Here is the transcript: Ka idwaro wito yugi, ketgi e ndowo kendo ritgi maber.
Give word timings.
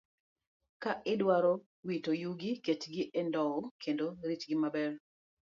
Ka 0.81 0.91
idwaro 1.13 1.51
wito 1.87 2.11
yugi, 2.21 2.51
ketgi 2.65 3.03
e 3.21 3.21
ndowo 3.29 3.59
kendo 3.83 4.05
ritgi 4.27 4.55
maber. 4.63 4.91